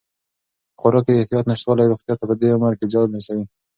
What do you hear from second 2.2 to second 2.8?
په دې عمر